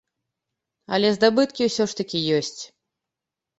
Але 0.97 1.11
здабыткі 1.17 1.69
усё 1.69 1.83
ж 1.93 2.01
такі 2.01 2.25
ёсць. 2.41 2.61